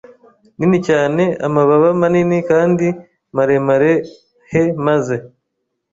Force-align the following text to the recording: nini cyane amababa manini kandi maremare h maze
nini 0.57 0.77
cyane 0.87 1.23
amababa 1.47 1.87
manini 1.99 2.37
kandi 2.49 2.85
maremare 3.35 3.91
h 4.49 4.51
maze 4.85 5.15